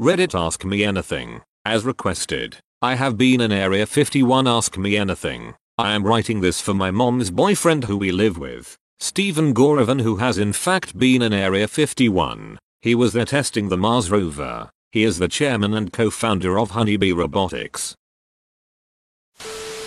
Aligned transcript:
Reddit 0.00 0.32
Ask 0.32 0.64
Me 0.64 0.84
Anything. 0.84 1.42
As 1.64 1.84
requested. 1.84 2.58
I 2.80 2.94
have 2.94 3.18
been 3.18 3.40
in 3.40 3.50
Area 3.50 3.84
51 3.84 4.46
Ask 4.46 4.78
Me 4.78 4.96
Anything. 4.96 5.56
I 5.76 5.92
am 5.92 6.04
writing 6.06 6.40
this 6.40 6.60
for 6.60 6.72
my 6.72 6.92
mom's 6.92 7.32
boyfriend 7.32 7.86
who 7.86 7.96
we 7.96 8.12
live 8.12 8.38
with. 8.38 8.76
Stephen 9.00 9.52
Gorevan 9.52 10.02
who 10.02 10.18
has 10.18 10.38
in 10.38 10.52
fact 10.52 10.96
been 10.96 11.20
in 11.20 11.32
Area 11.32 11.66
51. 11.66 12.60
He 12.80 12.94
was 12.94 13.12
there 13.12 13.24
testing 13.24 13.70
the 13.70 13.76
Mars 13.76 14.08
rover. 14.08 14.70
He 14.92 15.02
is 15.02 15.18
the 15.18 15.26
chairman 15.26 15.74
and 15.74 15.92
co-founder 15.92 16.60
of 16.60 16.70
Honeybee 16.70 17.10
Robotics. 17.10 17.96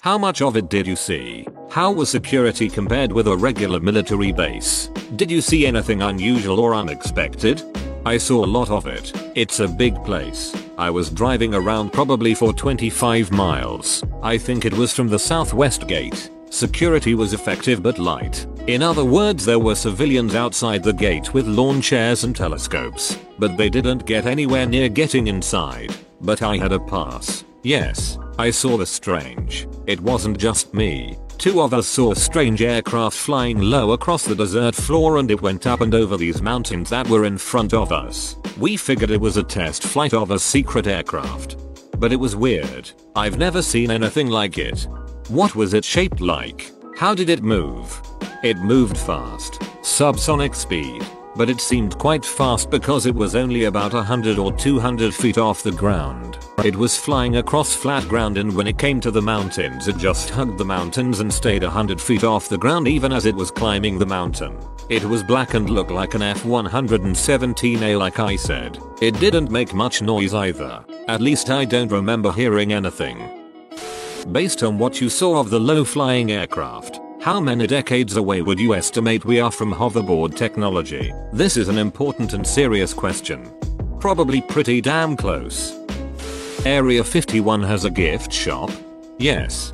How 0.03 0.17
much 0.17 0.41
of 0.41 0.57
it 0.57 0.69
did 0.69 0.87
you 0.87 0.97
see? 0.97 1.47
How 1.69 1.89
was 1.89 2.09
security 2.09 2.67
compared 2.67 3.13
with 3.13 3.27
a 3.27 3.37
regular 3.37 3.79
military 3.79 4.33
base? 4.33 4.89
Did 5.15 5.31
you 5.31 5.39
see 5.39 5.65
anything 5.65 6.01
unusual 6.01 6.59
or 6.59 6.75
unexpected? 6.75 7.63
I 8.05 8.17
saw 8.17 8.43
a 8.43 8.47
lot 8.47 8.71
of 8.71 8.87
it. 8.87 9.13
It's 9.35 9.59
a 9.59 9.67
big 9.67 10.03
place. 10.03 10.55
I 10.77 10.89
was 10.89 11.11
driving 11.11 11.53
around 11.53 11.93
probably 11.93 12.33
for 12.33 12.51
25 12.51 13.31
miles. 13.31 14.03
I 14.23 14.39
think 14.39 14.65
it 14.65 14.73
was 14.73 14.91
from 14.91 15.07
the 15.07 15.19
southwest 15.19 15.87
gate. 15.87 16.31
Security 16.49 17.13
was 17.13 17.33
effective 17.33 17.83
but 17.83 17.99
light. 17.99 18.47
In 18.65 18.81
other 18.81 19.05
words 19.05 19.45
there 19.45 19.59
were 19.59 19.75
civilians 19.75 20.33
outside 20.33 20.83
the 20.83 20.93
gate 20.93 21.33
with 21.35 21.45
lawn 21.45 21.79
chairs 21.79 22.23
and 22.23 22.35
telescopes. 22.35 23.19
But 23.37 23.55
they 23.55 23.69
didn't 23.69 24.07
get 24.07 24.25
anywhere 24.25 24.65
near 24.65 24.89
getting 24.89 25.27
inside. 25.27 25.95
But 26.21 26.41
I 26.41 26.57
had 26.57 26.71
a 26.71 26.79
pass. 26.79 27.43
Yes, 27.61 28.17
I 28.39 28.49
saw 28.49 28.77
the 28.77 28.85
strange. 28.87 29.67
It 29.85 30.01
wasn't 30.01 30.39
just 30.39 30.73
me. 30.73 31.19
Two 31.41 31.59
of 31.59 31.73
us 31.73 31.87
saw 31.87 32.13
strange 32.13 32.61
aircraft 32.61 33.17
flying 33.17 33.59
low 33.59 33.93
across 33.93 34.25
the 34.25 34.35
desert 34.35 34.75
floor 34.75 35.17
and 35.17 35.31
it 35.31 35.41
went 35.41 35.65
up 35.65 35.81
and 35.81 35.95
over 35.95 36.15
these 36.15 36.39
mountains 36.39 36.87
that 36.91 37.09
were 37.09 37.25
in 37.25 37.35
front 37.35 37.73
of 37.73 37.91
us. 37.91 38.35
We 38.59 38.77
figured 38.77 39.09
it 39.09 39.19
was 39.19 39.37
a 39.37 39.43
test 39.43 39.81
flight 39.81 40.13
of 40.13 40.29
a 40.29 40.37
secret 40.37 40.85
aircraft. 40.85 41.57
But 41.97 42.13
it 42.13 42.17
was 42.17 42.35
weird. 42.35 42.91
I've 43.15 43.39
never 43.39 43.63
seen 43.63 43.89
anything 43.89 44.27
like 44.27 44.59
it. 44.59 44.87
What 45.29 45.55
was 45.55 45.73
it 45.73 45.83
shaped 45.83 46.21
like? 46.21 46.71
How 46.95 47.15
did 47.15 47.27
it 47.31 47.41
move? 47.41 47.99
It 48.43 48.59
moved 48.59 48.95
fast. 48.95 49.53
Subsonic 49.81 50.53
speed 50.53 51.03
but 51.35 51.49
it 51.49 51.61
seemed 51.61 51.97
quite 51.97 52.25
fast 52.25 52.69
because 52.69 53.05
it 53.05 53.15
was 53.15 53.35
only 53.35 53.65
about 53.65 53.93
100 53.93 54.37
or 54.37 54.51
200 54.51 55.13
feet 55.13 55.37
off 55.37 55.63
the 55.63 55.71
ground. 55.71 56.37
It 56.63 56.75
was 56.75 56.97
flying 56.97 57.37
across 57.37 57.75
flat 57.75 58.07
ground 58.07 58.37
and 58.37 58.55
when 58.55 58.67
it 58.67 58.77
came 58.77 58.99
to 59.01 59.11
the 59.11 59.21
mountains 59.21 59.87
it 59.87 59.97
just 59.97 60.29
hugged 60.29 60.57
the 60.57 60.65
mountains 60.65 61.19
and 61.19 61.33
stayed 61.33 61.63
100 61.63 61.99
feet 61.99 62.23
off 62.23 62.49
the 62.49 62.57
ground 62.57 62.87
even 62.87 63.11
as 63.11 63.25
it 63.25 63.35
was 63.35 63.51
climbing 63.51 63.97
the 63.97 64.05
mountain. 64.05 64.57
It 64.89 65.03
was 65.03 65.23
black 65.23 65.53
and 65.53 65.69
looked 65.69 65.91
like 65.91 66.13
an 66.13 66.21
F-117A 66.21 67.97
like 67.97 68.19
I 68.19 68.35
said. 68.35 68.77
It 69.01 69.19
didn't 69.19 69.49
make 69.49 69.73
much 69.73 70.01
noise 70.01 70.33
either. 70.33 70.85
At 71.07 71.21
least 71.21 71.49
I 71.49 71.65
don't 71.65 71.91
remember 71.91 72.31
hearing 72.31 72.73
anything. 72.73 73.41
Based 74.31 74.61
on 74.61 74.77
what 74.77 75.01
you 75.01 75.09
saw 75.09 75.39
of 75.39 75.49
the 75.49 75.59
low 75.59 75.83
flying 75.83 76.31
aircraft, 76.31 77.00
how 77.21 77.39
many 77.39 77.67
decades 77.67 78.17
away 78.17 78.41
would 78.41 78.59
you 78.59 78.73
estimate 78.73 79.23
we 79.25 79.39
are 79.39 79.51
from 79.51 79.71
hoverboard 79.71 80.35
technology? 80.35 81.13
This 81.31 81.55
is 81.55 81.67
an 81.67 81.77
important 81.77 82.33
and 82.33 82.45
serious 82.45 82.95
question. 82.95 83.47
Probably 83.99 84.41
pretty 84.41 84.81
damn 84.81 85.15
close. 85.15 85.77
Area 86.65 87.03
51 87.03 87.61
has 87.61 87.85
a 87.85 87.91
gift 87.91 88.33
shop? 88.33 88.71
Yes. 89.19 89.71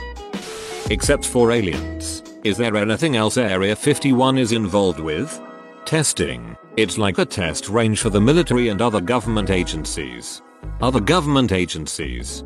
Except 0.90 1.26
for 1.26 1.54
aliens. 1.54 2.22
Is 2.44 2.58
there 2.58 2.76
anything 2.76 3.16
else 3.16 3.38
Area 3.38 3.78
51 3.78 4.38
is 4.38 4.52
involved 4.52 5.00
with? 5.00 5.42
Testing. 5.86 6.58
It's 6.76 6.98
like 6.98 7.18
a 7.18 7.26
test 7.26 7.70
range 7.70 8.02
for 8.02 8.10
the 8.10 8.20
military 8.20 8.68
and 8.68 8.82
other 8.82 9.00
government 9.00 9.52
agencies. 9.52 10.42
Other 10.82 11.00
government 11.00 11.54
agencies. 11.54 12.44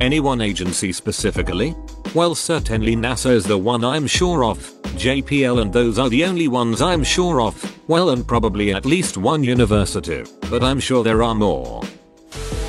Any 0.00 0.20
one 0.20 0.40
agency 0.40 0.92
specifically? 0.92 1.74
Well 2.14 2.34
certainly 2.34 2.96
NASA 2.96 3.30
is 3.30 3.44
the 3.44 3.58
one 3.58 3.84
I'm 3.84 4.06
sure 4.06 4.44
of, 4.44 4.58
JPL 4.96 5.62
and 5.62 5.72
those 5.72 5.98
are 5.98 6.08
the 6.08 6.24
only 6.24 6.48
ones 6.48 6.82
I'm 6.82 7.04
sure 7.04 7.40
of, 7.40 7.54
well 7.88 8.10
and 8.10 8.26
probably 8.26 8.72
at 8.72 8.86
least 8.86 9.16
one 9.16 9.44
university, 9.44 10.24
but 10.50 10.62
I'm 10.62 10.80
sure 10.80 11.04
there 11.04 11.22
are 11.22 11.34
more. 11.34 11.82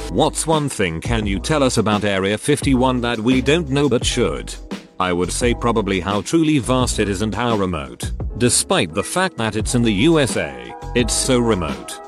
What's 0.10 0.48
one 0.48 0.70
thing 0.70 1.02
can 1.02 1.26
you 1.26 1.40
tell 1.40 1.64
us 1.64 1.78
about 1.78 2.06
Area 2.06 2.38
51 2.38 3.02
that 3.02 3.20
we 3.20 3.42
don't 3.42 3.70
know 3.70 3.90
but 3.90 4.06
should? 4.06 4.54
I 5.00 5.12
would 5.12 5.32
say 5.32 5.54
probably 5.54 6.00
how 6.00 6.22
truly 6.22 6.60
vast 6.60 7.00
it 7.00 7.10
is 7.10 7.22
and 7.22 7.36
how 7.36 7.58
remote. 7.58 8.12
Despite 8.38 8.94
the 8.94 9.04
fact 9.04 9.38
that 9.38 9.56
it's 9.56 9.76
in 9.76 9.82
the 9.82 9.92
USA, 9.92 10.74
it's 10.96 11.14
so 11.14 11.40
remote. 11.40 12.05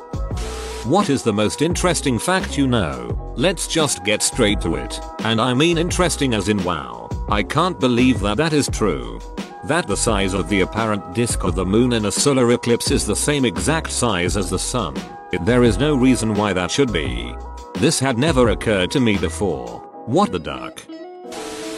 What 0.88 1.10
is 1.10 1.22
the 1.22 1.34
most 1.34 1.62
interesting 1.62 2.18
fact 2.18 2.58
you 2.58 2.66
know? 2.66 3.34
Let's 3.36 3.68
just 3.68 4.06
get 4.06 4.24
straight 4.24 4.62
to 4.62 4.76
it. 4.76 4.98
And 5.20 5.42
I 5.42 5.54
mean 5.54 5.78
interesting 5.78 6.34
as 6.34 6.48
in 6.48 6.64
wow. 6.64 7.10
I 7.28 7.44
can't 7.44 7.78
believe 7.78 8.22
that 8.22 8.38
that 8.38 8.54
is 8.54 8.70
true. 8.70 9.20
That 9.66 9.86
the 9.86 9.98
size 9.98 10.34
of 10.34 10.48
the 10.48 10.62
apparent 10.62 11.14
disk 11.14 11.44
of 11.44 11.56
the 11.56 11.66
moon 11.66 11.92
in 11.92 12.06
a 12.06 12.12
solar 12.12 12.54
eclipse 12.54 12.90
is 12.90 13.06
the 13.06 13.18
same 13.18 13.44
exact 13.44 13.92
size 13.92 14.38
as 14.38 14.50
the 14.50 14.58
sun. 14.58 14.96
There 15.42 15.66
is 15.66 15.78
no 15.78 15.94
reason 15.94 16.34
why 16.34 16.54
that 16.54 16.72
should 16.72 16.94
be. 16.94 17.36
This 17.76 18.00
had 18.00 18.18
never 18.18 18.48
occurred 18.48 18.90
to 18.92 19.02
me 19.02 19.18
before. 19.18 19.80
What 20.06 20.32
the 20.32 20.40
duck? 20.40 20.82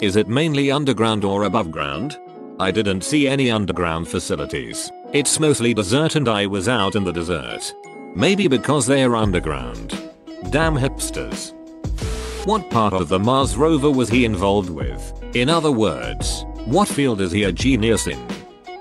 Is 0.03 0.17
it 0.17 0.27
mainly 0.27 0.69
underground 0.69 1.23
or 1.25 1.45
above 1.45 1.71
ground? 1.71 2.19
I 2.59 2.69
didn't 2.69 3.03
see 3.03 3.27
any 3.27 3.49
underground 3.49 4.07
facilities. 4.07 4.91
It's 5.13 5.39
mostly 5.39 5.73
desert 5.73 6.15
and 6.15 6.29
I 6.29 6.45
was 6.45 6.69
out 6.69 6.95
in 6.95 7.03
the 7.03 7.11
desert. 7.11 7.73
Maybe 8.19 8.49
because 8.49 8.85
they 8.85 9.01
are 9.03 9.15
underground. 9.15 9.97
Damn 10.51 10.75
hipsters. 10.75 11.53
What 12.45 12.69
part 12.69 12.93
of 12.93 13.07
the 13.07 13.17
Mars 13.17 13.55
rover 13.55 13.89
was 13.89 14.09
he 14.09 14.25
involved 14.25 14.69
with? 14.69 15.13
In 15.33 15.49
other 15.49 15.71
words, 15.71 16.43
what 16.65 16.89
field 16.89 17.21
is 17.21 17.31
he 17.31 17.43
a 17.43 17.53
genius 17.53 18.07
in? 18.07 18.21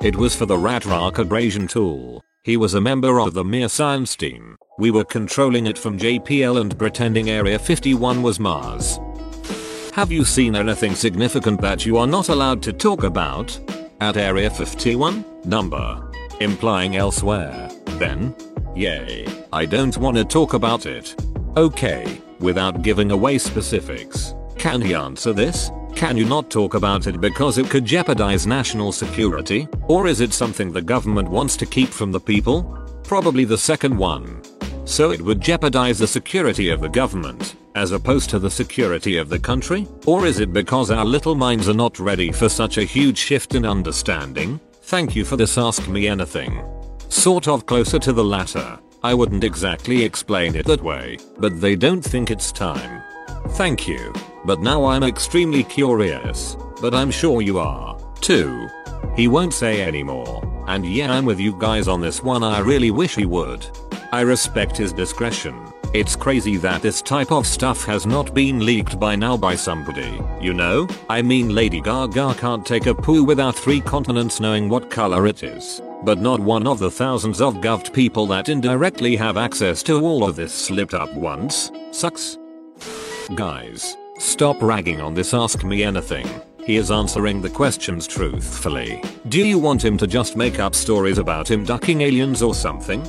It 0.03 0.17
was 0.17 0.35
for 0.35 0.45
the 0.45 0.57
RATRARC 0.57 1.19
abrasion 1.19 1.69
tool. 1.69 2.25
He 2.43 2.57
was 2.57 2.75
a 2.75 2.81
member 2.81 3.21
of 3.21 3.33
the 3.33 3.45
MER 3.45 3.69
science 3.69 4.17
team. 4.17 4.57
We 4.77 4.91
were 4.91 5.05
controlling 5.05 5.69
it 5.69 5.79
from 5.79 6.01
JPL 6.01 6.61
and 6.61 6.77
pretending 6.77 7.31
Area 7.31 7.61
51 7.61 8.25
was 8.25 8.41
Mars. 8.41 8.99
Have 9.93 10.11
you 10.11 10.25
seen 10.25 10.57
anything 10.57 10.97
significant 10.97 11.61
that 11.61 11.87
you 11.87 11.97
are 11.97 12.09
not 12.09 12.29
allowed 12.29 12.61
to 12.65 12.73
talk 12.73 13.05
about? 13.05 13.57
At 14.01 14.17
Area 14.17 14.51
51? 14.51 15.25
Number. 15.45 16.11
Implying 16.41 16.97
elsewhere. 16.97 17.69
Then? 18.01 18.35
Yay. 18.79 19.27
I 19.53 19.67
don't 19.67 19.97
wanna 19.99 20.25
talk 20.25 20.55
about 20.55 20.87
it. 20.87 21.15
Okay 21.57 22.23
without 22.41 22.83
giving 22.83 23.11
away 23.11 23.39
specifics. 23.39 24.35
Can 24.57 24.81
he 24.81 24.95
answer 24.95 25.33
this? 25.33 25.71
Can 25.95 26.17
you 26.17 26.25
not 26.25 26.51
talk 26.51 26.75
about 26.75 27.07
it 27.07 27.21
because 27.21 27.59
it 27.59 27.69
could 27.69 27.85
jeopardize 27.85 28.47
national 28.47 28.93
security? 28.93 29.67
Or 29.89 30.07
is 30.07 30.21
it 30.21 30.33
something 30.33 30.71
the 30.71 30.83
government 30.83 31.29
wants 31.29 31.57
to 31.57 31.67
keep 31.67 31.89
from 31.89 32.13
the 32.13 32.21
people? 32.21 32.63
Probably 33.05 33.45
the 33.45 33.59
second 33.59 33.97
one. 33.97 34.43
So 34.85 35.11
it 35.11 35.21
would 35.21 35.41
jeopardize 35.41 35.99
the 35.99 36.07
security 36.07 36.71
of 36.71 36.81
the 36.81 36.89
government, 36.89 37.57
as 37.75 37.93
opposed 37.93 38.31
to 38.31 38.39
the 38.39 38.51
security 38.51 39.17
of 39.17 39.29
the 39.29 39.39
country? 39.39 39.87
Or 40.07 40.25
is 40.25 40.41
it 40.41 40.53
because 40.53 40.91
our 40.91 41.05
little 41.05 41.35
minds 41.35 41.69
are 41.69 41.75
not 41.75 41.99
ready 41.99 42.31
for 42.33 42.49
such 42.49 42.79
a 42.79 42.85
huge 42.85 43.19
shift 43.19 43.55
in 43.55 43.67
understanding? 43.67 44.61
Thank 44.83 45.17
you 45.17 45.25
for 45.25 45.37
this 45.37 45.59
ask 45.59 45.89
me 45.89 46.07
anything. 46.07 46.78
Sort 47.09 47.49
of 47.49 47.67
closer 47.67 47.99
to 47.99 48.13
the 48.13 48.25
latter. 48.25 48.79
I 49.03 49.15
wouldn't 49.15 49.45
exactly 49.45 50.05
explain 50.05 50.55
it 50.55 50.67
that 50.67 50.83
way, 50.83 51.19
but 51.39 51.61
they 51.61 51.75
don't 51.75 52.03
think 52.03 52.31
it's 52.31 52.53
time. 52.53 53.03
Thank 53.51 53.89
you. 53.89 54.13
But 54.45 54.61
now 54.61 54.85
I'm 54.85 55.03
extremely 55.03 55.65
curious. 55.65 56.57
But 56.81 56.95
I'm 56.95 57.11
sure 57.11 57.41
you 57.41 57.59
are, 57.59 57.99
too. 58.21 58.69
He 59.17 59.27
won't 59.27 59.55
say 59.55 59.83
anymore. 59.83 60.45
And 60.69 60.85
yeah 60.87 61.13
I'm 61.13 61.25
with 61.25 61.41
you 61.41 61.59
guys 61.59 61.89
on 61.89 62.01
this 62.01 62.23
one 62.23 62.45
I 62.45 62.59
really 62.59 62.91
wish 62.91 63.17
he 63.17 63.25
would. 63.25 63.67
I 64.13 64.21
respect 64.21 64.77
his 64.77 64.93
discretion. 64.93 65.73
It's 65.95 66.15
crazy 66.15 66.59
that 66.59 66.83
this 66.83 67.01
type 67.01 67.33
of 67.33 67.47
stuff 67.47 67.85
has 67.87 68.05
not 68.05 68.35
been 68.35 68.65
leaked 68.67 69.01
by 69.01 69.17
now 69.17 69.37
by 69.39 69.55
somebody, 69.55 70.21
you 70.41 70.53
know? 70.53 70.87
I 71.09 71.23
mean 71.23 71.55
Lady 71.55 71.81
Gaga 71.81 72.35
can't 72.35 72.67
take 72.67 72.87
a 72.87 72.95
poo 72.95 73.25
without 73.25 73.57
three 73.57 73.81
continents 73.81 74.41
knowing 74.41 74.69
what 74.69 74.91
color 74.91 75.27
it 75.27 75.43
is 75.43 75.81
but 76.05 76.19
not 76.19 76.41
one 76.41 76.67
of 76.67 76.79
the 76.79 76.91
thousands 76.91 77.41
of 77.41 77.57
govt 77.57 77.93
people 77.93 78.27
that 78.27 78.49
indirectly 78.49 79.17
have 79.17 79.37
access 79.37 79.83
to 79.85 80.01
all 80.05 80.25
of 80.25 80.37
this 80.37 80.55
slipped 80.55 80.95
up 80.95 81.13
once. 81.15 81.71
Sucks. 81.91 82.39
Guys, 83.35 83.97
stop 84.19 84.61
ragging 84.63 85.01
on 85.01 85.15
this 85.15 85.35
ask 85.35 85.65
me 85.65 85.83
anything. 85.83 86.27
He 86.65 86.77
is 86.77 86.91
answering 86.91 87.41
the 87.41 87.51
questions 87.51 88.07
truthfully. 88.07 89.03
Do 89.29 89.45
you 89.47 89.59
want 89.59 89.85
him 89.85 89.97
to 89.99 90.07
just 90.07 90.37
make 90.37 90.59
up 90.59 90.75
stories 90.75 91.19
about 91.19 91.51
him 91.51 91.65
ducking 91.65 92.03
aliens 92.03 92.43
or 92.43 92.55
something? 92.55 93.03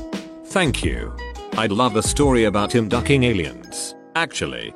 Thank 0.46 0.84
you. 0.84 1.14
I'd 1.58 1.72
love 1.72 1.96
a 1.98 2.04
story 2.04 2.46
about 2.46 2.74
him 2.74 2.88
ducking 2.88 3.24
aliens, 3.24 3.96
actually. 4.16 4.74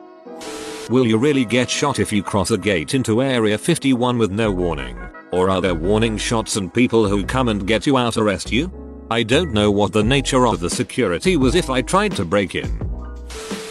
Will 0.89 1.07
you 1.07 1.17
really 1.17 1.45
get 1.45 1.69
shot 1.69 1.99
if 1.99 2.11
you 2.11 2.21
cross 2.21 2.51
a 2.51 2.57
gate 2.57 2.93
into 2.93 3.23
Area 3.23 3.57
51 3.57 4.17
with 4.17 4.31
no 4.31 4.51
warning? 4.51 4.97
Or 5.33 5.49
are 5.49 5.61
there 5.61 5.73
warning 5.73 6.15
shots 6.15 6.57
and 6.57 6.71
people 6.71 7.07
who 7.07 7.25
come 7.25 7.47
and 7.47 7.65
get 7.65 7.87
you 7.87 7.97
out 7.97 8.17
arrest 8.17 8.51
you? 8.51 8.71
I 9.09 9.23
don't 9.23 9.51
know 9.51 9.71
what 9.71 9.91
the 9.91 10.03
nature 10.03 10.45
of 10.45 10.59
the 10.59 10.69
security 10.69 11.37
was 11.37 11.55
if 11.55 11.71
I 11.71 11.81
tried 11.81 12.11
to 12.17 12.23
break 12.23 12.53
in. 12.53 12.69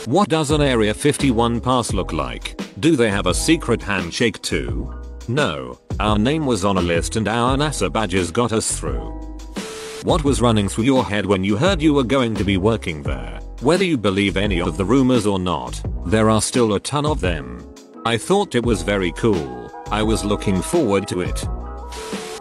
What 0.07 0.29
does 0.29 0.51
an 0.51 0.61
Area 0.61 0.93
51 0.93 1.61
pass 1.61 1.93
look 1.93 2.13
like? 2.13 2.61
Do 2.81 2.97
they 2.97 3.11
have 3.11 3.29
a 3.29 3.33
secret 3.33 3.81
handshake 3.81 4.43
too? 4.43 4.93
No, 5.29 5.79
our 6.01 6.19
name 6.19 6.47
was 6.47 6.65
on 6.65 6.79
a 6.79 6.83
list 6.83 7.15
and 7.15 7.29
our 7.29 7.57
NASA 7.57 7.93
badges 7.93 8.33
got 8.33 8.53
us 8.53 8.77
through. 8.77 9.13
What 10.03 10.25
was 10.25 10.43
running 10.43 10.69
through 10.69 10.85
your 10.85 11.05
head 11.05 11.27
when 11.27 11.45
you 11.45 11.57
heard 11.57 11.81
you 11.81 11.95
were 11.95 12.03
going 12.03 12.35
to 12.35 12.45
be 12.45 12.57
working 12.57 13.05
there? 13.05 13.39
Whether 13.61 13.85
you 13.85 13.97
believe 13.97 14.37
any 14.37 14.61
of 14.61 14.77
the 14.77 14.85
rumors 14.85 15.29
or 15.29 15.39
not, 15.39 15.81
there 16.07 16.29
are 16.29 16.43
still 16.43 16.75
a 16.75 16.81
ton 16.81 17.07
of 17.07 17.21
them. 17.21 17.73
I 18.05 18.19
thought 18.19 18.57
it 18.57 18.67
was 18.67 18.83
very 18.83 19.13
cool. 19.13 19.62
I 19.93 20.03
was 20.03 20.25
looking 20.25 20.63
forward 20.63 21.07
to 21.09 21.21
it. 21.21 21.47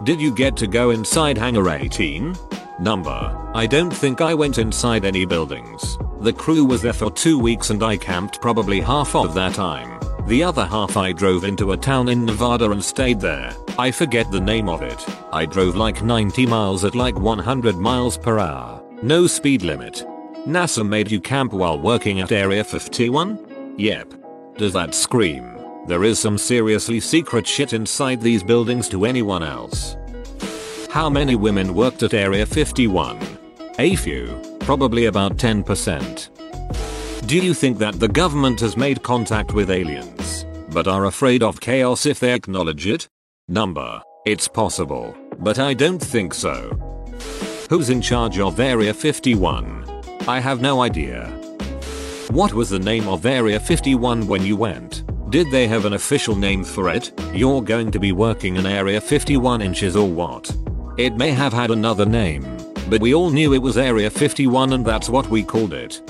Did 0.04 0.18
you 0.22 0.34
get 0.34 0.56
to 0.56 0.66
go 0.66 0.88
inside 0.88 1.36
Hangar 1.36 1.68
18? 1.68 2.34
Number. 2.80 3.50
I 3.54 3.66
don't 3.66 3.92
think 3.92 4.22
I 4.22 4.32
went 4.32 4.56
inside 4.56 5.04
any 5.04 5.26
buildings. 5.26 5.98
The 6.20 6.32
crew 6.32 6.64
was 6.64 6.80
there 6.80 6.94
for 6.94 7.10
two 7.10 7.38
weeks 7.38 7.68
and 7.68 7.82
I 7.82 7.98
camped 7.98 8.40
probably 8.40 8.80
half 8.80 9.14
of 9.14 9.34
that 9.34 9.52
time. 9.52 10.00
The 10.26 10.42
other 10.42 10.64
half 10.64 10.96
I 10.96 11.12
drove 11.12 11.44
into 11.44 11.72
a 11.72 11.76
town 11.76 12.08
in 12.08 12.24
Nevada 12.24 12.70
and 12.70 12.82
stayed 12.82 13.20
there. 13.20 13.54
I 13.78 13.90
forget 13.90 14.30
the 14.30 14.40
name 14.40 14.70
of 14.70 14.80
it. 14.80 15.06
I 15.30 15.44
drove 15.44 15.76
like 15.76 16.02
90 16.02 16.46
miles 16.46 16.84
at 16.84 16.94
like 16.94 17.18
100 17.18 17.76
miles 17.76 18.16
per 18.16 18.38
hour. 18.38 18.82
No 19.02 19.26
speed 19.26 19.60
limit. 19.60 20.06
NASA 20.46 20.88
made 20.88 21.10
you 21.10 21.20
camp 21.20 21.52
while 21.52 21.78
working 21.78 22.22
at 22.22 22.32
Area 22.32 22.64
51? 22.64 23.74
Yep. 23.76 24.14
Does 24.56 24.72
that 24.72 24.94
scream? 24.94 25.61
There 25.86 26.04
is 26.04 26.20
some 26.20 26.38
seriously 26.38 27.00
secret 27.00 27.44
shit 27.44 27.72
inside 27.72 28.20
these 28.20 28.44
buildings 28.44 28.88
to 28.90 29.04
anyone 29.04 29.42
else. 29.42 29.96
How 30.90 31.10
many 31.10 31.34
women 31.34 31.74
worked 31.74 32.04
at 32.04 32.14
Area 32.14 32.46
51? 32.46 33.18
A 33.80 33.96
few, 33.96 34.40
probably 34.60 35.06
about 35.06 35.38
10%. 35.38 37.26
Do 37.26 37.36
you 37.36 37.52
think 37.52 37.78
that 37.78 37.98
the 37.98 38.08
government 38.08 38.60
has 38.60 38.76
made 38.76 39.02
contact 39.02 39.54
with 39.54 39.70
aliens, 39.70 40.46
but 40.70 40.86
are 40.86 41.06
afraid 41.06 41.42
of 41.42 41.60
chaos 41.60 42.06
if 42.06 42.20
they 42.20 42.32
acknowledge 42.32 42.86
it? 42.86 43.08
Number. 43.48 44.00
It's 44.24 44.46
possible, 44.46 45.16
but 45.38 45.58
I 45.58 45.74
don't 45.74 45.98
think 45.98 46.32
so. 46.32 46.70
Who's 47.68 47.90
in 47.90 48.00
charge 48.00 48.38
of 48.38 48.60
Area 48.60 48.94
51? 48.94 50.02
I 50.28 50.38
have 50.38 50.60
no 50.60 50.80
idea. 50.80 51.26
What 52.30 52.52
was 52.52 52.70
the 52.70 52.78
name 52.78 53.08
of 53.08 53.26
Area 53.26 53.58
51 53.58 54.28
when 54.28 54.46
you 54.46 54.56
went? 54.56 55.01
Did 55.32 55.50
they 55.50 55.66
have 55.66 55.86
an 55.86 55.94
official 55.94 56.36
name 56.36 56.62
for 56.62 56.90
it? 56.90 57.10
You're 57.32 57.62
going 57.62 57.90
to 57.92 57.98
be 57.98 58.12
working 58.12 58.56
in 58.56 58.66
Area 58.66 59.00
51 59.00 59.62
inches 59.62 59.96
or 59.96 60.06
what? 60.06 60.54
It 60.98 61.16
may 61.16 61.30
have 61.30 61.54
had 61.54 61.70
another 61.70 62.04
name, 62.04 62.42
but 62.90 63.00
we 63.00 63.14
all 63.14 63.30
knew 63.30 63.54
it 63.54 63.62
was 63.62 63.78
Area 63.78 64.10
51 64.10 64.74
and 64.74 64.84
that's 64.84 65.08
what 65.08 65.26
we 65.30 65.42
called 65.42 65.72
it. 65.72 66.02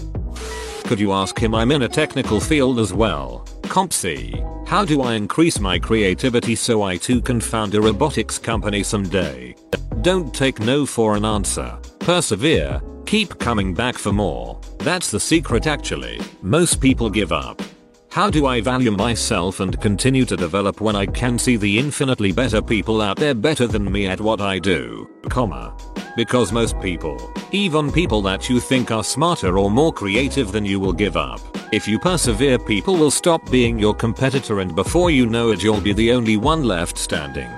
Could 0.87 0.99
you 0.99 1.13
ask 1.13 1.39
him 1.39 1.55
I'm 1.55 1.71
in 1.71 1.83
a 1.83 1.89
technical 1.89 2.41
field 2.41 2.81
as 2.81 2.93
well? 2.93 3.47
CompSci, 3.63 4.67
how 4.67 4.85
do 4.85 5.03
I 5.03 5.15
increase 5.15 5.61
my 5.61 5.79
creativity 5.79 6.57
so 6.57 6.83
I 6.83 6.97
too 6.97 7.23
can 7.23 7.41
found 7.41 7.77
a 7.77 7.81
robotics 7.81 8.41
company 8.41 8.83
someday? 8.83 9.55
Don't 10.01 10.35
take 10.35 10.59
no 10.59 10.85
for 10.85 11.15
an 11.15 11.25
answer. 11.25 11.79
Persevere, 12.01 12.83
keep 13.07 13.39
coming 13.39 13.73
back 13.73 13.99
for 13.99 14.13
more. 14.13 14.61
That's 14.79 15.13
the 15.13 15.21
secret 15.21 15.69
actually. 15.69 16.21
Most 16.43 16.81
people 16.81 17.09
give 17.09 17.31
up. 17.31 17.63
How 18.13 18.29
do 18.29 18.45
I 18.45 18.61
value 18.61 18.91
myself 18.91 19.61
and 19.61 19.81
continue 19.81 20.27
to 20.27 20.37
develop 20.37 20.83
when 20.83 20.95
I 20.95 21.07
can 21.07 21.39
see 21.39 21.57
the 21.57 21.79
infinitely 21.79 22.31
better 22.31 22.61
people 22.61 23.01
out 23.01 23.17
there 23.17 23.35
better 23.35 23.67
than 23.67 23.91
me 23.91 24.07
at 24.07 24.21
what 24.21 24.43
I 24.43 24.59
do, 24.59 25.09
comma. 25.31 25.75
Because 26.15 26.53
most 26.53 26.79
people, 26.81 27.33
even 27.53 27.91
people 27.91 28.21
that 28.21 28.51
you 28.51 28.61
think 28.61 28.91
are 28.91 29.03
smarter 29.03 29.57
or 29.57 29.71
more 29.71 29.95
creative 29.95 30.53
than 30.53 30.67
you 30.67 30.79
will 30.79 30.93
give 30.93 31.17
up. 31.17 31.41
If 31.73 31.89
you 31.89 31.99
persevere 31.99 32.59
people 32.59 32.97
will 32.97 33.11
stop 33.11 33.51
being 33.51 33.79
your 33.79 33.95
competitor 33.95 34.61
and 34.61 34.77
before 34.77 35.11
you 35.11 35.25
know 35.25 35.51
it 35.51 35.63
you'll 35.63 35.81
be 35.81 35.95
the 35.95 36.13
only 36.13 36.37
one 36.37 36.65
left 36.65 36.99
standing. 36.99 37.49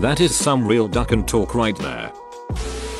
That 0.00 0.22
is 0.22 0.34
some 0.34 0.66
real 0.66 0.88
duck 0.88 1.12
and 1.12 1.28
talk 1.28 1.54
right 1.54 1.76
there. 1.76 2.10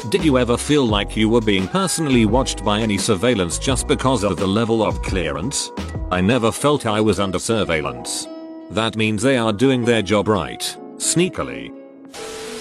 Did 0.08 0.24
you 0.24 0.38
ever 0.38 0.56
feel 0.56 0.86
like 0.86 1.14
you 1.14 1.28
were 1.28 1.42
being 1.42 1.68
personally 1.68 2.24
watched 2.24 2.64
by 2.64 2.80
any 2.80 2.96
surveillance 2.96 3.58
just 3.58 3.86
because 3.86 4.24
of 4.24 4.38
the 4.38 4.46
level 4.46 4.82
of 4.82 5.02
clearance? 5.02 5.70
I 6.10 6.22
never 6.22 6.50
felt 6.50 6.86
I 6.86 7.00
was 7.00 7.20
under 7.20 7.38
surveillance. 7.38 8.26
That 8.70 8.96
means 8.96 9.22
they 9.22 9.36
are 9.36 9.52
doing 9.52 9.84
their 9.84 10.00
job 10.00 10.26
right, 10.26 10.60
sneakily. 10.96 11.70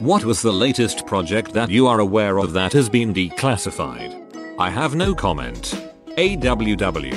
What 0.01 0.25
was 0.25 0.41
the 0.41 0.51
latest 0.51 1.07
project 1.07 1.53
that 1.53 1.69
you 1.69 1.87
are 1.87 2.01
aware 2.01 2.39
of 2.39 2.51
that 2.53 2.73
has 2.73 2.89
been 2.89 3.13
declassified? 3.13 4.15
I 4.59 4.69
have 4.69 4.95
no 4.95 5.15
comment. 5.15 5.91
AWW. 6.17 7.15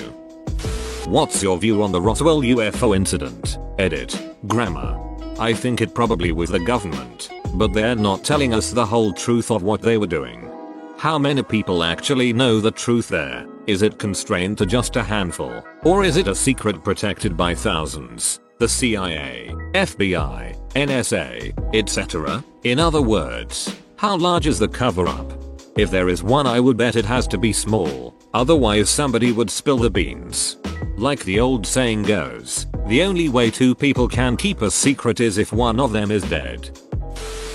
What's 1.08 1.42
your 1.42 1.58
view 1.58 1.82
on 1.82 1.90
the 1.90 2.00
Roswell 2.00 2.42
UFO 2.42 2.94
incident? 2.94 3.58
Edit. 3.78 4.36
Grammar. 4.46 4.98
I 5.40 5.52
think 5.52 5.80
it 5.80 5.94
probably 5.94 6.30
was 6.30 6.50
the 6.50 6.60
government, 6.60 7.28
but 7.54 7.72
they're 7.72 7.94
not 7.94 8.24
telling 8.24 8.54
us 8.54 8.70
the 8.70 8.86
whole 8.86 9.12
truth 9.12 9.50
of 9.50 9.62
what 9.62 9.82
they 9.82 9.98
were 9.98 10.06
doing. 10.06 10.50
How 10.98 11.18
many 11.18 11.42
people 11.42 11.82
actually 11.82 12.32
know 12.32 12.60
the 12.60 12.70
truth 12.70 13.08
there? 13.08 13.46
Is 13.66 13.82
it 13.82 13.98
constrained 13.98 14.58
to 14.58 14.66
just 14.66 14.96
a 14.96 15.02
handful? 15.02 15.64
Or 15.82 16.04
is 16.04 16.16
it 16.16 16.28
a 16.28 16.34
secret 16.34 16.84
protected 16.84 17.36
by 17.36 17.54
thousands? 17.54 18.40
The 18.58 18.68
CIA, 18.68 19.52
FBI, 19.72 20.56
NSA, 20.74 21.74
etc. 21.74 22.44
In 22.62 22.78
other 22.78 23.02
words, 23.02 23.74
how 23.96 24.16
large 24.16 24.46
is 24.46 24.58
the 24.58 24.68
cover 24.68 25.08
up? 25.08 25.32
If 25.76 25.90
there 25.90 26.08
is 26.08 26.22
one 26.22 26.46
I 26.46 26.60
would 26.60 26.76
bet 26.76 26.96
it 26.96 27.04
has 27.06 27.26
to 27.28 27.38
be 27.38 27.52
small, 27.52 28.14
otherwise 28.34 28.90
somebody 28.90 29.32
would 29.32 29.50
spill 29.50 29.78
the 29.78 29.90
beans. 29.90 30.58
Like 30.96 31.24
the 31.24 31.40
old 31.40 31.66
saying 31.66 32.02
goes, 32.02 32.66
the 32.86 33.02
only 33.02 33.28
way 33.28 33.50
two 33.50 33.74
people 33.74 34.06
can 34.06 34.36
keep 34.36 34.62
a 34.62 34.70
secret 34.70 35.20
is 35.20 35.38
if 35.38 35.52
one 35.52 35.80
of 35.80 35.92
them 35.92 36.10
is 36.10 36.22
dead. 36.24 36.78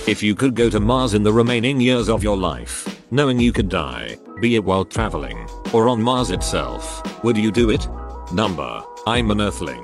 If 0.07 0.23
you 0.23 0.35
could 0.35 0.55
go 0.55 0.69
to 0.69 0.79
Mars 0.79 1.13
in 1.13 1.23
the 1.23 1.33
remaining 1.33 1.81
years 1.81 2.07
of 2.07 2.23
your 2.23 2.37
life, 2.37 3.03
knowing 3.11 3.41
you 3.41 3.51
could 3.51 3.67
die, 3.67 4.15
be 4.39 4.55
it 4.55 4.63
while 4.63 4.85
traveling, 4.85 5.49
or 5.73 5.89
on 5.89 6.01
Mars 6.01 6.31
itself, 6.31 7.03
would 7.25 7.35
you 7.35 7.51
do 7.51 7.71
it? 7.71 7.85
Number, 8.31 8.81
I'm 9.05 9.29
an 9.31 9.41
Earthling. 9.41 9.83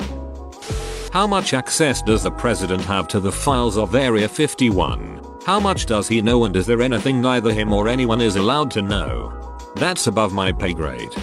How 1.12 1.28
much 1.28 1.54
access 1.54 2.02
does 2.02 2.24
the 2.24 2.32
president 2.32 2.84
have 2.84 3.10
to 3.10 3.20
the 3.20 3.34
files 3.34 3.78
of 3.78 3.96
Area 3.96 4.30
51? 4.30 5.42
How 5.46 5.60
much 5.60 5.88
does 5.88 6.08
he 6.08 6.22
know 6.22 6.46
and 6.46 6.56
is 6.56 6.68
there 6.68 6.82
anything 6.82 7.20
neither 7.20 7.52
him 7.52 7.74
or 7.74 7.90
anyone 7.90 8.22
is 8.22 8.38
allowed 8.38 8.72
to 8.72 8.82
know? 8.82 9.58
That's 9.76 10.08
above 10.08 10.32
my 10.32 10.54
pay 10.54 10.74
grade. 10.74 11.14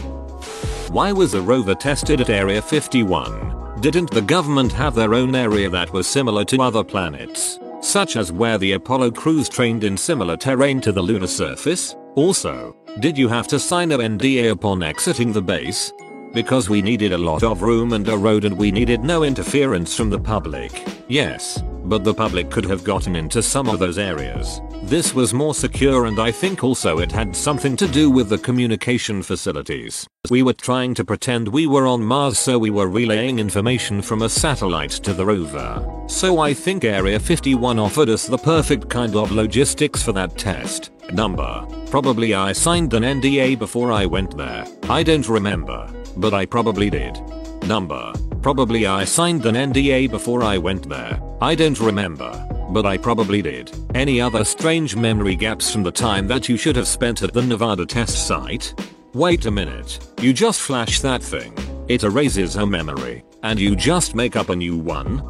Why 0.91 1.11
was 1.11 1.33
the 1.33 1.41
rover 1.41 1.75
tested 1.75 2.21
at 2.21 2.29
Area 2.29 2.61
51? 2.61 3.81
Didn't 3.81 4.11
the 4.11 4.21
government 4.21 4.73
have 4.73 4.95
their 4.95 5.15
own 5.15 5.35
area 5.35 5.71
that 5.71 5.91
was 5.91 6.07
similar 6.07 6.45
to 6.45 6.61
other 6.61 6.85
planets? 6.85 7.59
Such 7.81 8.17
as 8.17 8.33
where 8.33 8.59
the 8.59 8.73
Apollo 8.73 9.13
crews 9.13 9.49
trained 9.49 9.85
in 9.85 9.97
similar 9.97 10.37
terrain 10.37 10.81
to 10.81 10.93
the 10.93 11.03
lunar 11.03 11.27
surface? 11.27 11.97
Also, 12.17 12.77
did 13.01 13.17
you 13.17 13.29
have 13.29 13.47
to 13.49 13.59
sign 13.59 13.93
an 13.93 14.01
NDA 14.19 14.51
upon 14.51 14.83
exiting 14.83 15.33
the 15.33 15.43
base? 15.43 15.93
Because 16.33 16.69
we 16.69 16.83
needed 16.83 17.13
a 17.13 17.19
lot 17.19 17.43
of 17.43 17.63
room 17.63 17.93
and 17.93 18.09
a 18.09 18.17
road 18.17 18.45
and 18.45 18.57
we 18.57 18.71
needed 18.71 19.03
no 19.03 19.25
interference 19.25 19.97
from 19.97 20.11
the 20.11 20.19
public. 20.19 20.87
Yes, 21.09 21.63
but 21.85 22.05
the 22.05 22.15
public 22.15 22.51
could 22.51 22.65
have 22.65 22.85
gotten 22.85 23.17
into 23.17 23.43
some 23.43 23.69
of 23.69 23.79
those 23.79 23.99
areas. 23.99 24.61
This 24.83 25.15
was 25.15 25.35
more 25.35 25.55
secure 25.55 26.07
and 26.07 26.19
I 26.19 26.31
think 26.31 26.65
also 26.65 26.99
it 26.99 27.13
had 27.13 27.37
something 27.37 27.77
to 27.77 27.87
do 27.87 28.11
with 28.11 28.29
the 28.29 28.39
communication 28.39 29.23
facilities. 29.23 30.07
We 30.31 30.43
were 30.43 30.55
trying 30.55 30.95
to 30.95 31.05
pretend 31.05 31.49
we 31.49 31.67
were 31.67 31.87
on 31.87 32.03
Mars 32.03 32.39
so 32.39 32.59
we 32.59 32.71
were 32.71 32.89
relaying 32.89 33.39
information 33.39 34.03
from 34.03 34.23
a 34.23 34.29
satellite 34.29 34.91
to 34.91 35.13
the 35.13 35.27
rover. 35.27 36.05
So 36.07 36.41
I 36.41 36.55
think 36.55 36.85
Area 36.85 37.19
51 37.19 37.79
offered 37.79 38.09
us 38.09 38.27
the 38.27 38.39
perfect 38.39 38.89
kind 38.89 39.17
of 39.17 39.33
logistics 39.33 40.03
for 40.03 40.13
that 40.13 40.37
test. 40.37 40.91
Number. 41.13 41.67
Probably 41.91 42.35
I 42.35 42.53
signed 42.53 42.95
an 42.95 43.03
NDA 43.03 43.59
before 43.59 43.93
I 43.93 44.07
went 44.07 44.37
there. 44.37 44.65
I 44.89 45.03
don't 45.03 45.29
remember. 45.29 45.93
But 46.17 46.35
I 46.35 46.47
probably 46.47 46.91
did. 46.91 47.21
Number. 47.67 48.13
Probably 48.43 48.87
I 48.87 49.05
signed 49.05 49.45
an 49.45 49.55
NDA 49.55 50.11
before 50.11 50.43
I 50.43 50.57
went 50.57 50.89
there. 50.89 51.21
I 51.43 51.55
don't 51.55 51.79
remember. 51.79 52.31
But 52.71 52.87
I 52.87 52.97
probably 52.97 53.43
did. 53.43 53.71
Any 53.95 54.19
other 54.21 54.45
strange 54.45 54.97
memory 54.97 55.37
gaps 55.37 55.71
from 55.71 55.83
the 55.83 55.93
time 55.93 56.27
that 56.29 56.49
you 56.49 56.57
should 56.57 56.77
have 56.77 56.89
spent 56.89 57.23
at 57.23 57.35
the 57.35 57.43
Nevada 57.43 57.85
test 57.85 58.27
site? 58.27 58.73
Wait 59.13 59.45
a 59.45 59.51
minute. 59.51 59.99
You 60.23 60.33
just 60.33 60.61
flash 60.61 61.01
that 61.01 61.23
thing. 61.23 61.53
It 61.89 62.03
erases 62.03 62.55
her 62.55 62.67
memory. 62.67 63.25
And 63.43 63.59
you 63.59 63.77
just 63.77 64.15
make 64.15 64.37
up 64.37 64.49
a 64.49 64.57
new 64.57 64.79
one? 64.79 65.23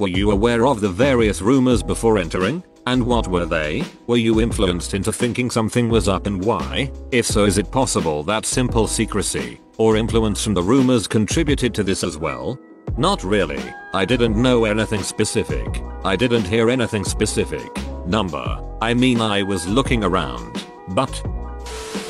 Were 0.00 0.08
you 0.08 0.32
aware 0.32 0.66
of 0.66 0.80
the 0.80 0.88
various 0.88 1.40
rumors 1.40 1.82
before 1.82 2.18
entering? 2.18 2.64
And 2.86 3.04
what 3.04 3.26
were 3.26 3.46
they? 3.46 3.84
Were 4.06 4.16
you 4.16 4.40
influenced 4.40 4.94
into 4.94 5.12
thinking 5.12 5.50
something 5.50 5.88
was 5.88 6.06
up 6.06 6.26
and 6.26 6.44
why? 6.44 6.92
If 7.10 7.26
so 7.26 7.44
is 7.44 7.58
it 7.58 7.72
possible 7.72 8.22
that 8.22 8.46
simple 8.46 8.86
secrecy 8.86 9.60
or 9.76 9.96
influence 9.96 10.44
from 10.44 10.54
the 10.54 10.62
rumors 10.62 11.08
contributed 11.08 11.74
to 11.74 11.82
this 11.82 12.04
as 12.04 12.16
well? 12.16 12.58
Not 12.96 13.24
really. 13.24 13.62
I 13.92 14.04
didn't 14.04 14.40
know 14.40 14.64
anything 14.66 15.02
specific. 15.02 15.82
I 16.04 16.14
didn't 16.14 16.46
hear 16.46 16.70
anything 16.70 17.04
specific. 17.04 17.68
Number. 18.06 18.62
I 18.80 18.94
mean 18.94 19.20
I 19.20 19.42
was 19.42 19.66
looking 19.66 20.04
around. 20.04 20.64
But. 20.90 21.10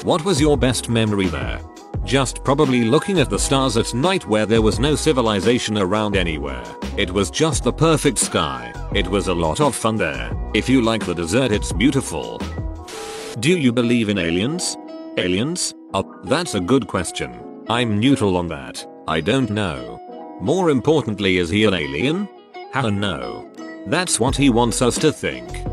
What 0.05 0.27
was 0.27 0.41
your 0.43 0.59
best 0.59 0.91
memory 0.91 1.29
there? 1.29 1.61
Just 2.07 2.45
probably 2.45 2.85
looking 2.85 3.19
at 3.19 3.29
the 3.29 3.39
stars 3.39 3.77
at 3.77 3.93
night 3.93 4.25
where 4.29 4.47
there 4.47 4.63
was 4.63 4.79
no 4.79 4.95
civilization 4.95 5.77
around 5.77 6.17
anywhere. 6.17 6.63
It 6.97 7.11
was 7.11 7.33
just 7.33 7.65
the 7.65 7.73
perfect 7.73 8.19
sky. 8.19 8.73
It 8.95 9.09
was 9.09 9.27
a 9.27 9.35
lot 9.35 9.61
of 9.61 9.75
fun 9.75 9.97
there. 9.97 10.31
If 10.55 10.69
you 10.69 10.83
like 10.83 11.05
the 11.05 11.17
desert 11.17 11.51
it's 11.51 11.73
beautiful. 11.73 12.41
Do 13.41 13.59
you 13.59 13.73
believe 13.73 14.09
in 14.09 14.19
aliens? 14.19 14.77
Aliens? 15.17 15.75
Oh, 15.95 16.21
that's 16.23 16.55
a 16.55 16.61
good 16.61 16.87
question. 16.87 17.65
I'm 17.69 17.99
neutral 17.99 18.37
on 18.37 18.47
that. 18.49 18.87
I 19.09 19.21
don't 19.21 19.51
know. 19.51 19.99
More 20.41 20.71
importantly 20.71 21.39
is 21.39 21.51
he 21.51 21.65
an 21.65 21.75
alien? 21.75 22.29
How 22.73 22.89
no. 22.89 23.51
That's 23.87 24.21
what 24.21 24.37
he 24.37 24.49
wants 24.49 24.81
us 24.81 24.97
to 24.99 25.11
think. 25.11 25.67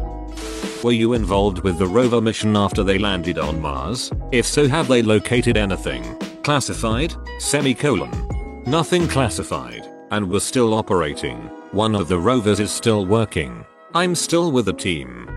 Were 0.83 0.91
you 0.91 1.13
involved 1.13 1.59
with 1.59 1.77
the 1.77 1.87
rover 1.87 2.19
mission 2.19 2.57
after 2.57 2.83
they 2.83 2.97
landed 2.97 3.37
on 3.37 3.61
Mars? 3.61 4.11
If 4.33 4.45
so 4.45 4.67
have 4.67 4.89
they 4.89 5.01
located 5.01 5.55
anything? 5.55 6.03
Classified? 6.43 7.15
Semicolon. 7.39 8.11
Nothing 8.65 9.07
classified. 9.07 9.89
And 10.11 10.29
we're 10.29 10.41
still 10.41 10.73
operating. 10.73 11.37
One 11.71 11.95
of 11.95 12.09
the 12.09 12.19
rovers 12.19 12.59
is 12.59 12.69
still 12.69 13.05
working. 13.05 13.63
I'm 13.93 14.13
still 14.13 14.51
with 14.51 14.65
the 14.65 14.73
team. 14.73 15.29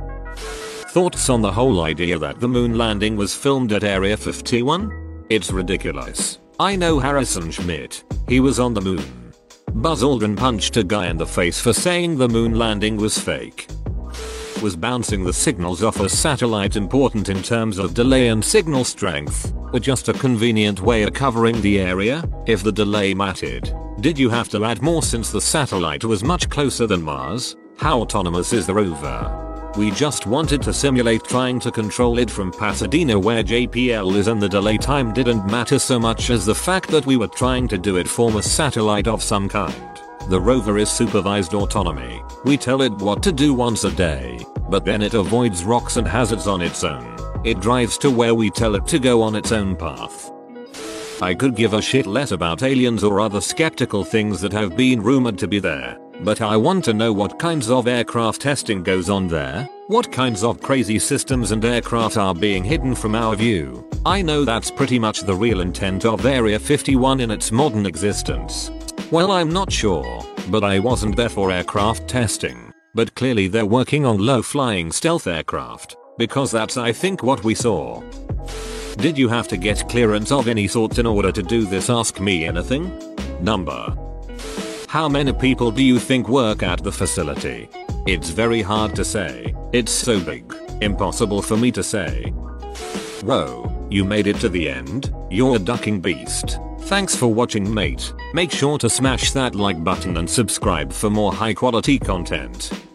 Thoughts 0.88 1.30
on 1.30 1.42
the 1.42 1.52
whole 1.52 1.80
idea 1.82 2.18
that 2.18 2.40
the 2.40 2.48
moon 2.48 2.76
landing 2.76 3.14
was 3.14 3.32
filmed 3.32 3.72
at 3.72 3.84
Area 3.84 4.16
51? 4.16 5.26
It's 5.30 5.52
ridiculous. 5.52 6.40
I 6.58 6.74
know 6.74 6.98
Harrison 6.98 7.52
Schmitt. 7.52 8.02
He 8.28 8.40
was 8.40 8.58
on 8.58 8.74
the 8.74 8.80
moon. 8.80 9.32
Buzz 9.74 10.02
Aldrin 10.02 10.36
punched 10.36 10.76
a 10.76 10.82
guy 10.82 11.06
in 11.06 11.18
the 11.18 11.26
face 11.26 11.60
for 11.60 11.72
saying 11.72 12.18
the 12.18 12.28
moon 12.28 12.58
landing 12.58 12.96
was 12.96 13.16
fake. 13.16 13.68
Was 14.62 14.74
bouncing 14.74 15.22
the 15.22 15.34
signals 15.34 15.82
off 15.82 16.00
a 16.00 16.08
satellite 16.08 16.76
important 16.76 17.28
in 17.28 17.42
terms 17.42 17.78
of 17.78 17.92
delay 17.92 18.28
and 18.28 18.42
signal 18.42 18.84
strength, 18.84 19.52
or 19.72 19.78
just 19.78 20.08
a 20.08 20.14
convenient 20.14 20.80
way 20.80 21.02
of 21.02 21.12
covering 21.12 21.60
the 21.60 21.78
area, 21.78 22.24
if 22.46 22.62
the 22.62 22.72
delay 22.72 23.12
mattered? 23.12 23.70
Did 24.00 24.18
you 24.18 24.30
have 24.30 24.48
to 24.48 24.64
add 24.64 24.80
more 24.80 25.02
since 25.02 25.30
the 25.30 25.42
satellite 25.42 26.04
was 26.04 26.24
much 26.24 26.48
closer 26.48 26.86
than 26.86 27.02
Mars? 27.02 27.54
How 27.76 28.00
autonomous 28.00 28.54
is 28.54 28.66
the 28.66 28.74
rover? 28.74 29.72
We 29.76 29.90
just 29.90 30.26
wanted 30.26 30.62
to 30.62 30.72
simulate 30.72 31.24
trying 31.24 31.60
to 31.60 31.70
control 31.70 32.18
it 32.18 32.30
from 32.30 32.50
Pasadena 32.50 33.18
where 33.18 33.44
JPL 33.44 34.16
is 34.16 34.26
and 34.26 34.40
the 34.40 34.48
delay 34.48 34.78
time 34.78 35.12
didn't 35.12 35.46
matter 35.50 35.78
so 35.78 35.98
much 35.98 36.30
as 36.30 36.46
the 36.46 36.54
fact 36.54 36.88
that 36.88 37.04
we 37.04 37.18
were 37.18 37.28
trying 37.28 37.68
to 37.68 37.76
do 37.76 37.98
it 37.98 38.08
from 38.08 38.36
a 38.36 38.42
satellite 38.42 39.06
of 39.06 39.22
some 39.22 39.50
kind. 39.50 40.00
The 40.28 40.40
rover 40.40 40.76
is 40.76 40.90
supervised 40.90 41.54
autonomy. 41.54 42.20
We 42.44 42.56
tell 42.56 42.82
it 42.82 42.92
what 42.94 43.22
to 43.22 43.30
do 43.30 43.54
once 43.54 43.84
a 43.84 43.92
day, 43.92 44.44
but 44.68 44.84
then 44.84 45.00
it 45.00 45.14
avoids 45.14 45.62
rocks 45.62 45.98
and 45.98 46.06
hazards 46.06 46.48
on 46.48 46.60
its 46.60 46.82
own. 46.82 47.16
It 47.44 47.60
drives 47.60 47.96
to 47.98 48.10
where 48.10 48.34
we 48.34 48.50
tell 48.50 48.74
it 48.74 48.88
to 48.88 48.98
go 48.98 49.22
on 49.22 49.36
its 49.36 49.52
own 49.52 49.76
path. 49.76 50.32
I 51.22 51.32
could 51.32 51.54
give 51.54 51.74
a 51.74 51.80
shit 51.80 52.06
less 52.06 52.32
about 52.32 52.64
aliens 52.64 53.04
or 53.04 53.20
other 53.20 53.40
skeptical 53.40 54.02
things 54.02 54.40
that 54.40 54.52
have 54.52 54.76
been 54.76 55.00
rumored 55.00 55.38
to 55.38 55.46
be 55.46 55.60
there. 55.60 55.96
But 56.22 56.40
I 56.40 56.56
want 56.56 56.84
to 56.86 56.92
know 56.92 57.12
what 57.12 57.38
kinds 57.38 57.70
of 57.70 57.86
aircraft 57.86 58.40
testing 58.40 58.82
goes 58.82 59.08
on 59.08 59.28
there, 59.28 59.68
what 59.86 60.10
kinds 60.10 60.42
of 60.42 60.60
crazy 60.60 60.98
systems 60.98 61.52
and 61.52 61.64
aircraft 61.64 62.16
are 62.16 62.34
being 62.34 62.64
hidden 62.64 62.96
from 62.96 63.14
our 63.14 63.36
view. 63.36 63.88
I 64.04 64.22
know 64.22 64.44
that's 64.44 64.72
pretty 64.72 64.98
much 64.98 65.20
the 65.20 65.34
real 65.34 65.60
intent 65.60 66.04
of 66.04 66.26
Area 66.26 66.58
51 66.58 67.20
in 67.20 67.30
its 67.30 67.52
modern 67.52 67.86
existence. 67.86 68.70
Well 69.10 69.30
I'm 69.30 69.50
not 69.50 69.72
sure, 69.72 70.20
but 70.48 70.64
I 70.64 70.78
wasn't 70.78 71.16
there 71.16 71.28
for 71.28 71.50
aircraft 71.50 72.08
testing. 72.08 72.72
But 72.94 73.14
clearly 73.14 73.46
they're 73.46 73.66
working 73.66 74.04
on 74.04 74.24
low 74.24 74.42
flying 74.42 74.90
stealth 74.90 75.26
aircraft, 75.26 75.96
because 76.18 76.50
that's 76.50 76.76
I 76.76 76.92
think 76.92 77.22
what 77.22 77.44
we 77.44 77.54
saw. 77.54 78.02
Did 78.96 79.16
you 79.16 79.28
have 79.28 79.48
to 79.48 79.56
get 79.56 79.88
clearance 79.88 80.32
of 80.32 80.48
any 80.48 80.66
sort 80.66 80.98
in 80.98 81.06
order 81.06 81.30
to 81.30 81.42
do 81.42 81.64
this 81.66 81.90
ask 81.90 82.18
me 82.20 82.46
anything? 82.46 82.90
Number 83.40 83.94
how 84.88 85.08
many 85.08 85.32
people 85.32 85.70
do 85.70 85.82
you 85.82 85.98
think 85.98 86.26
work 86.28 86.62
at 86.62 86.82
the 86.82 86.90
facility? 86.90 87.68
It's 88.06 88.30
very 88.30 88.62
hard 88.62 88.96
to 88.96 89.04
say. 89.04 89.54
It's 89.72 89.92
so 89.92 90.18
big. 90.18 90.54
Impossible 90.80 91.42
for 91.42 91.56
me 91.56 91.70
to 91.72 91.82
say. 91.82 92.30
Whoa, 93.22 93.86
you 93.90 94.04
made 94.04 94.26
it 94.26 94.36
to 94.36 94.48
the 94.48 94.70
end? 94.70 95.12
You're 95.28 95.56
a 95.56 95.58
ducking 95.58 96.00
beast. 96.00 96.58
Thanks 96.86 97.16
for 97.16 97.26
watching 97.26 97.74
mate. 97.74 98.12
Make 98.32 98.52
sure 98.52 98.78
to 98.78 98.88
smash 98.88 99.32
that 99.32 99.56
like 99.56 99.82
button 99.82 100.18
and 100.18 100.30
subscribe 100.30 100.92
for 100.92 101.10
more 101.10 101.32
high 101.32 101.52
quality 101.52 101.98
content. 101.98 102.85